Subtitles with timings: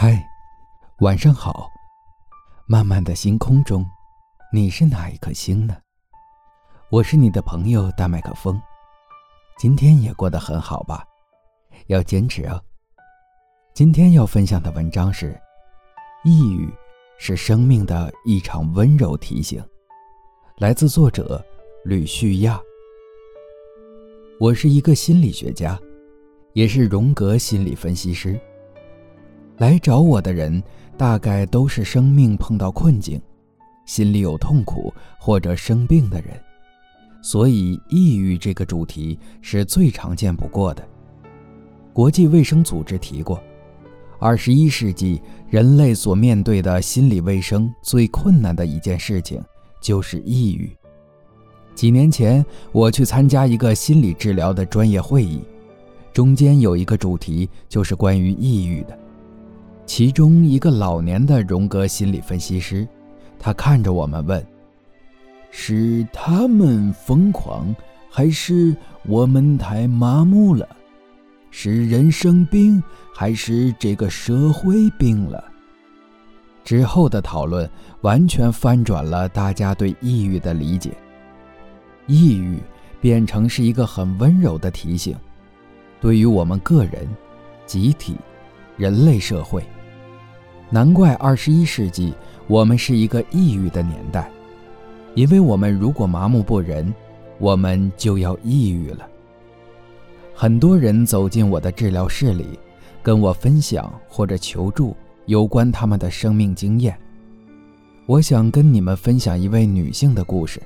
[0.00, 0.24] 嗨，
[1.00, 1.68] 晚上好。
[2.68, 3.84] 漫漫的星空中，
[4.52, 5.76] 你是哪一颗星呢？
[6.88, 8.62] 我是你的朋友大麦克风。
[9.58, 11.04] 今天也过得很好吧？
[11.88, 12.62] 要坚持哦。
[13.74, 15.36] 今天要分享的文章是：
[16.24, 16.72] 抑郁
[17.18, 19.60] 是生命的一场温柔提醒，
[20.58, 21.44] 来自作者
[21.84, 22.60] 吕旭亚。
[24.38, 25.76] 我是一个心理学家，
[26.52, 28.40] 也是荣格心理分析师。
[29.58, 30.62] 来找我的人，
[30.96, 33.20] 大概都是生命碰到困境，
[33.86, 36.40] 心里有痛苦或者生病的人，
[37.20, 40.86] 所以抑郁这个主题是最常见不过的。
[41.92, 43.42] 国际卫生组织提过，
[44.20, 49.42] 二十一世纪人类所面对的心理卫生最困难的一件事情
[49.80, 50.70] 就是抑郁。
[51.74, 55.42] 几年前，我去参加一个心理治疗的专业会议，
[56.12, 58.96] 中间有一个主题就是关于抑郁的。
[59.88, 62.86] 其中一个老年的荣格心理分析师，
[63.38, 64.46] 他看着我们问
[65.50, 67.74] ：“是他们疯狂，
[68.10, 70.68] 还是我们太麻木了？
[71.50, 72.80] 是人生病，
[73.14, 75.42] 还是这个社会病了？”
[76.62, 77.68] 之后的讨论
[78.02, 80.92] 完全翻转了大家对抑郁的理解，
[82.06, 82.58] 抑郁
[83.00, 85.16] 变成是一个很温柔的提醒，
[85.98, 87.08] 对于我们个人、
[87.64, 88.16] 集体、
[88.76, 89.64] 人类社会。
[90.70, 92.12] 难怪二十一世纪
[92.46, 94.30] 我们是一个抑郁的年代，
[95.14, 96.92] 因为我们如果麻木不仁，
[97.38, 99.08] 我们就要抑郁了。
[100.34, 102.58] 很多人走进我的治疗室里，
[103.02, 104.94] 跟我分享或者求助
[105.26, 106.96] 有关他们的生命经验。
[108.06, 110.62] 我想跟你们分享一位女性的故事，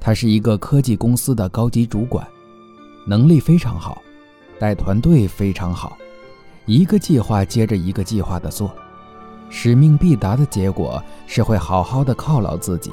[0.00, 2.26] 她是一个科技公司的高级主管，
[3.06, 4.02] 能力非常好，
[4.58, 5.96] 带团队非常好，
[6.66, 8.74] 一个计划接着一个计划的做。
[9.56, 12.90] 使命必达的结果是会好好的犒劳自己，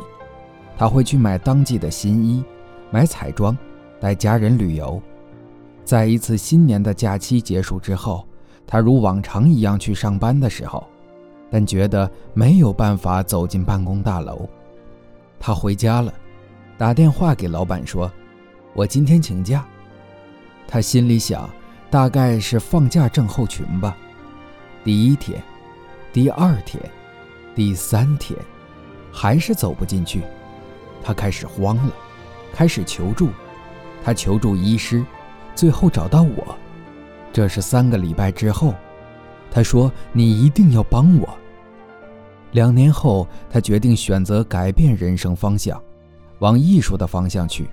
[0.77, 2.43] 他会去买当季的新衣，
[2.91, 3.57] 买彩妆，
[3.99, 5.01] 带家人旅游。
[5.83, 8.23] 在一次新年的假期结束之后，
[8.67, 10.87] 他如往常一样去上班的时候，
[11.49, 14.47] 但觉得没有办法走进办公大楼。
[15.39, 16.13] 他回家了，
[16.77, 18.09] 打电话给老板说
[18.75, 19.65] ：“我今天请假。”
[20.69, 21.49] 他心里想，
[21.89, 23.97] 大概是放假症候群吧。
[24.83, 25.41] 第一天。
[26.13, 26.83] 第二天，
[27.55, 28.37] 第三天，
[29.11, 30.21] 还是走不进去，
[31.01, 31.93] 他开始慌了，
[32.53, 33.29] 开始求助。
[34.03, 35.05] 他求助医师，
[35.55, 36.57] 最后找到我。
[37.31, 38.73] 这是三个礼拜之后，
[39.49, 41.29] 他说：“你一定要帮我。”
[42.51, 45.81] 两年后，他决定选择改变人生方向，
[46.39, 47.69] 往艺术的方向去。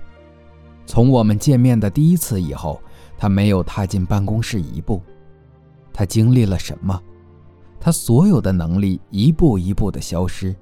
[0.85, 2.81] 从我们见面的第一次以后，
[3.17, 5.01] 他没有踏进办公室一步。
[5.91, 6.97] 他经历了什么？
[7.79, 10.55] 他所有的能力一步一步的消失，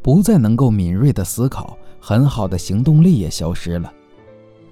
[0.00, 3.92] 不再能够敏锐的思考，很好的行动力也消失了。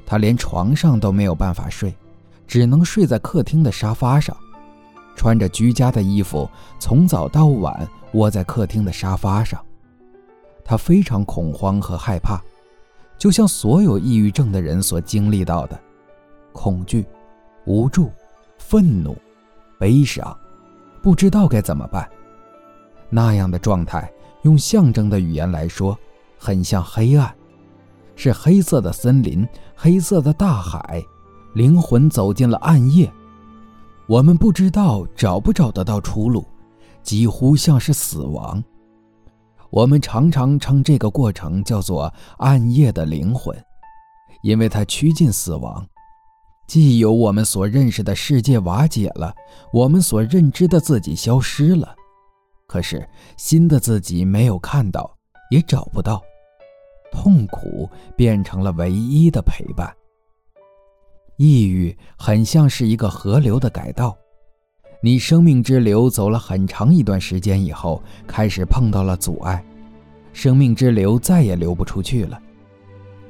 [0.06, 1.94] 他连床上都没有办法睡，
[2.46, 4.36] 只能睡在客厅的沙发上，
[5.14, 6.48] 穿着居家的衣服，
[6.78, 9.62] 从早到晚窝在客厅的沙发上。
[10.64, 12.42] 他非常恐慌和害怕，
[13.18, 15.78] 就像所有抑郁症的人所经历到的：
[16.52, 17.06] 恐惧、
[17.64, 18.10] 无助、
[18.58, 19.16] 愤怒、
[19.78, 20.34] 悲伤。
[21.02, 22.08] 不知道该怎么办，
[23.10, 24.10] 那样的状态，
[24.42, 25.98] 用象征的语言来说，
[26.38, 27.34] 很像黑暗，
[28.14, 31.02] 是黑色的森林，黑色的大海，
[31.54, 33.12] 灵魂走进了暗夜。
[34.06, 36.44] 我们不知道找不找得到出路，
[37.02, 38.62] 几乎像是死亡。
[39.70, 43.56] 我们常常称这个过程叫做暗夜的灵魂，
[44.42, 45.84] 因为它趋近死亡。
[46.72, 49.34] 既有我们所认识的世界瓦解了，
[49.74, 51.94] 我们所认知的自己消失了，
[52.66, 53.06] 可是
[53.36, 55.14] 新的自己没有看到，
[55.50, 56.22] 也找不到，
[57.12, 59.94] 痛苦变成了唯一的陪伴。
[61.36, 64.16] 抑郁很像是一个河流的改道，
[65.02, 69.62] 你生命之流走了很长一段时间以后，开始碰到了阻碍，
[70.32, 72.40] 生命之流再也流不出去了，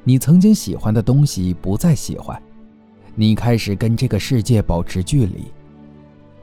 [0.04, 2.40] 你曾经喜欢的东西不再喜欢。
[3.14, 5.44] 你开始跟这个世界保持距离，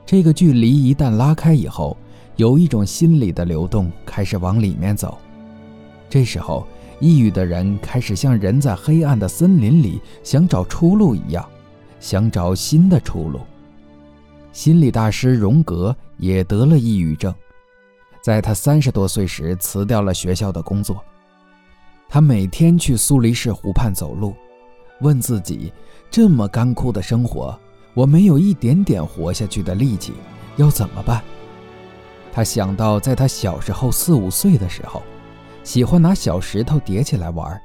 [0.05, 1.97] 这个距离一旦拉开以后，
[2.35, 5.17] 有一种心理的流动开始往里面走。
[6.09, 6.67] 这时候，
[6.99, 11.47] 抑郁的人开始像人在黑暗的森林里想找出路一样，
[11.99, 13.39] 想找新的出路。
[14.51, 17.33] 心理大师荣格也得了抑郁症，
[18.21, 21.03] 在他三十多岁时辞掉了学校的工作，
[22.07, 24.35] 他每天去苏黎世湖畔走路。
[25.01, 25.71] 问自己：
[26.09, 27.57] 这么干枯的生活，
[27.93, 30.13] 我没有一点点活下去的力气，
[30.57, 31.23] 要怎么办？
[32.31, 35.01] 他想到在他小时候四五岁的时候，
[35.63, 37.59] 喜欢拿小石头叠起来玩，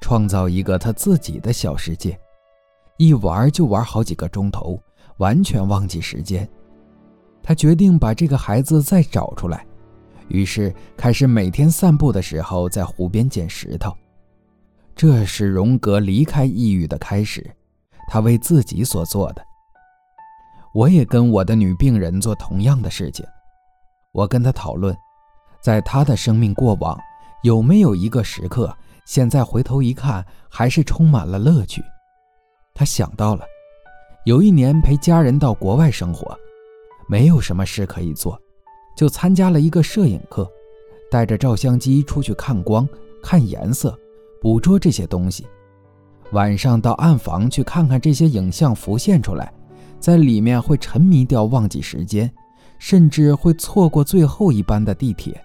[0.00, 2.18] 创造一个他自己的小世界，
[2.96, 4.80] 一玩就玩好几个钟头，
[5.18, 6.48] 完全忘记时间。
[7.42, 9.64] 他决定把这个孩子再找出来，
[10.28, 13.96] 于是开始每天散步的时候在湖边捡石头。
[14.98, 17.48] 这是荣格离开抑郁的开始，
[18.08, 19.40] 他为自己所做的。
[20.74, 23.24] 我也跟我的女病人做同样的事情。
[24.10, 24.92] 我跟她讨论，
[25.62, 26.98] 在她的生命过往
[27.44, 31.80] 有没有一个时刻，现在回头一看还是充满了乐趣。
[32.74, 33.44] 她想到了，
[34.24, 36.36] 有一年陪家人到国外生活，
[37.08, 38.36] 没有什么事可以做，
[38.96, 40.50] 就参加了一个摄影课，
[41.08, 42.84] 带着照相机出去看光、
[43.22, 43.96] 看颜色，
[44.40, 45.46] 捕捉这些东西。
[46.32, 49.52] 晚上到暗房去看看这些影像浮现出来。
[50.00, 52.30] 在里面会沉迷掉，忘记时间，
[52.78, 55.40] 甚至会错过最后一班的地铁。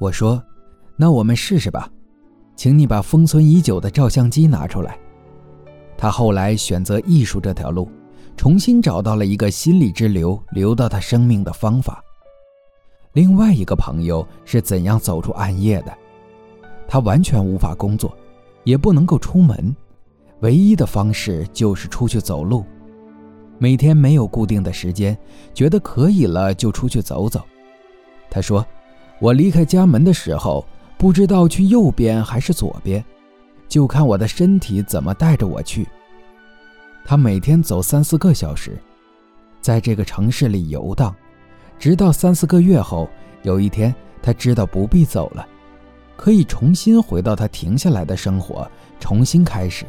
[0.00, 0.42] 我说
[0.96, 1.86] ：“那我们试试吧，
[2.56, 4.98] 请你把封存已久的照相机拿出来。”
[5.98, 7.90] 他后来选择艺术这条路，
[8.38, 12.02] 重新找到了一个心理之流流到他生命的方法。
[13.12, 15.92] 另外一个朋友是怎样走出暗夜的？
[16.92, 18.14] 他完全无法工作，
[18.64, 19.74] 也不能够出门，
[20.40, 22.66] 唯一的方式就是出去走路。
[23.56, 25.16] 每天没有固定的时间，
[25.54, 27.42] 觉得可以了就出去走走。
[28.28, 28.62] 他说
[29.22, 30.66] ：“我离开家门的时候，
[30.98, 33.02] 不知道去右边还是左边，
[33.66, 35.88] 就看我的身体怎么带着我去。”
[37.06, 38.76] 他每天走三四个小时，
[39.62, 41.16] 在这个城市里游荡，
[41.78, 43.08] 直到三四个月后，
[43.44, 45.48] 有一天他知道不必走了，
[46.22, 48.70] 可以重新回到他停下来的生活，
[49.00, 49.84] 重新开始。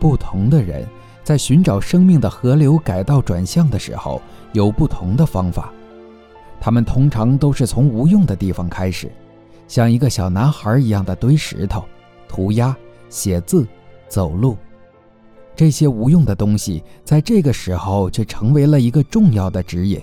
[0.00, 0.84] 不同的人。
[1.22, 4.20] 在寻找生命的河流改道转向的时候，
[4.52, 5.72] 有不同的方法。
[6.60, 9.10] 他们通常都是从无用的地方开始，
[9.68, 11.84] 像一个小男孩一样的堆石头、
[12.28, 12.76] 涂鸦、
[13.08, 13.66] 写字、
[14.08, 14.58] 走路。
[15.54, 19.98] 这些无用的东西在这个时候却成为了一个重要的指引。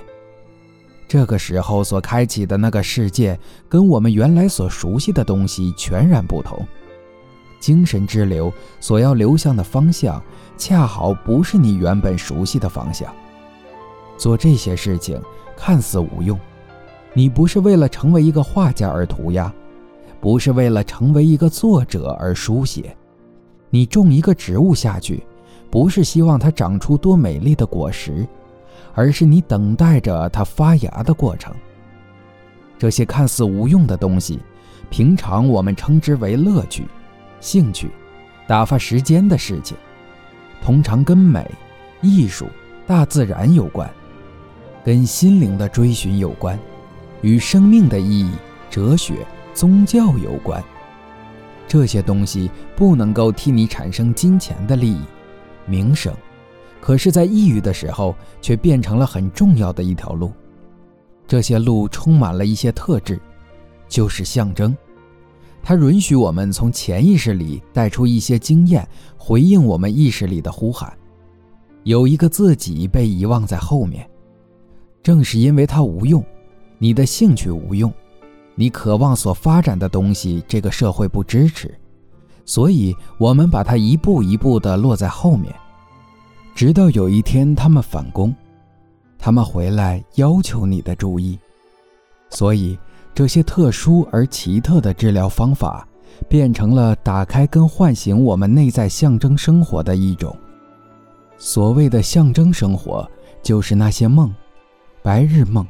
[1.12, 3.38] 这个时候所开启的那个世界，
[3.68, 6.66] 跟我们原来所熟悉的东西全然不同。
[7.60, 8.50] 精神之流
[8.80, 10.24] 所要流向的方向，
[10.56, 13.14] 恰好不是你原本熟悉的方向。
[14.18, 15.22] 做这些事情
[15.54, 16.40] 看似无用，
[17.14, 19.54] 你不是为了成为一个画家而涂鸦，
[20.22, 22.96] 不是为了成为一个作者而书写。
[23.70, 25.22] 你种一个植物下去，
[25.70, 28.26] 不是希望它长出多美丽的果实，
[28.94, 31.54] 而是你等待着它发芽的过程。
[32.78, 34.40] 这些看似无用的东西，
[34.90, 36.88] 平常我们称之为乐趣。
[37.40, 37.90] 兴趣，
[38.48, 39.76] 打发时间的事情，
[40.62, 41.50] 通常跟美、
[42.02, 42.48] 艺术、
[42.86, 43.90] 大自然有关，
[44.84, 46.58] 跟心灵的追寻有关，
[47.22, 48.32] 与生命的意义、
[48.70, 50.64] 哲学、宗教有关。
[51.68, 55.02] 这些东西不能够替你产生金钱的利益、
[55.66, 56.14] 名声，
[56.82, 60.32] 可是，在抑郁的时候，却变成了很重要的一条路。
[61.28, 63.18] 这些路充满了一些特质，
[63.88, 64.76] 就是象征。
[65.64, 68.86] 它允许我们从潜意识里带出一些经验，
[69.16, 70.92] 回应我们意识里的呼喊。
[71.84, 74.10] 有一个自己被遗忘在后面，
[75.04, 76.24] 正是因为它无用，
[76.80, 77.94] 你的兴趣无用，
[78.56, 81.74] 你渴望所发展的东西，这个社会不支持，
[82.44, 85.54] 所以我们把它一步一步地落在后面，
[86.56, 88.36] 直到有一天他们反攻，
[89.18, 91.38] 他们回来要求你的注意，
[92.30, 92.78] 所以。
[93.14, 95.86] 这些特殊而奇特的治疗方法，
[96.30, 100.34] 变成了打开跟唤醒我们内在象征生活的一种。
[101.38, 103.06] 所谓的象征生活，
[103.44, 104.34] 就是那些梦，
[105.04, 105.68] 白日梦，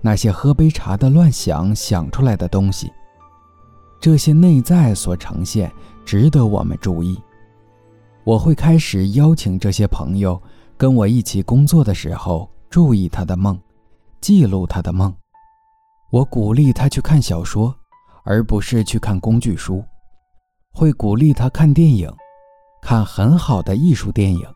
[0.00, 2.90] 那些喝杯茶的乱想想出来的东西。
[4.00, 5.70] 这些内在所呈现，
[6.06, 7.20] 值得我们注意。
[8.24, 10.40] 我会开始邀请这些朋友
[10.76, 13.58] 跟我一起工作的时候，注意他的梦，
[14.20, 15.12] 记录他的梦。
[16.10, 17.74] 我鼓励他去看小说，
[18.24, 19.84] 而不是去看工具书。
[20.72, 22.08] 会鼓励他看电影，
[22.80, 24.46] 看很好的艺术电影，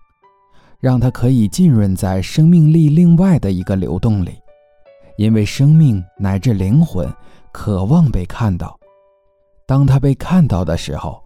[0.79, 4.39] 让他可以浸润在生命力另外的一个流动里，
[5.19, 7.13] 因为生命乃至灵魂
[7.51, 8.79] 渴望被看到。
[9.67, 11.21] 当他被看到的时候，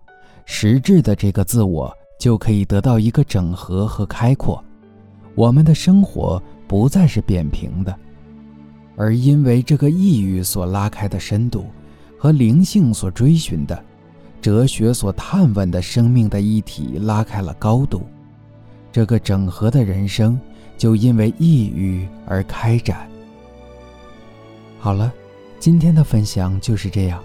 [0.47, 4.63] 实质的这个自我就可以得到一个整合和开阔。
[5.35, 7.97] 我们的生活不再是扁平的。
[8.95, 11.65] 而因为这个抑郁所拉开的深度，
[12.19, 13.83] 和灵性所追寻的、
[14.43, 18.03] 哲学所探问的生命的一体拉开了高度，
[18.93, 20.39] 这个整合的人生
[20.77, 23.09] 就因为抑郁而开展。
[24.79, 25.11] 好了，
[25.59, 27.23] 今天的分享就是这样，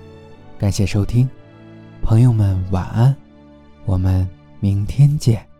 [0.57, 1.27] 感谢收听，
[2.01, 3.13] 朋友们晚安，
[3.85, 4.25] 我们
[4.65, 5.54] 明天见。